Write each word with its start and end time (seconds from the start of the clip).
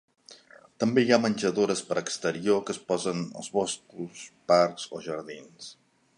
També 0.83 1.03
hi 1.07 1.13
ha 1.17 1.19
menjadores 1.25 1.83
per 1.89 1.97
exterior 2.01 2.63
que 2.69 2.73
es 2.77 2.81
posen 2.93 3.23
als 3.43 3.53
boscos, 3.59 4.27
parcs 4.55 4.93
o 4.99 5.05
jardins. 5.11 5.71